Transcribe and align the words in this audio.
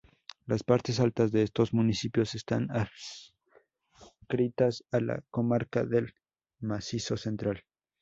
Las 0.47 0.63
partes 0.63 0.99
altas 0.99 1.31
de 1.31 1.43
estos 1.43 1.75
municipios 1.75 2.33
están 2.33 2.69
adscritas 4.25 4.83
a 4.91 4.99
la 4.99 5.21
comarca 5.29 5.83
del 5.85 6.15
Macizo 6.59 7.17
Central. 7.17 7.63